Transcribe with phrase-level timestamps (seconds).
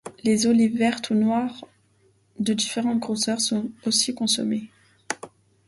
[0.23, 1.63] Les olives vertes ou noires
[2.39, 4.71] de différentes grosseurs sont aussi consommées.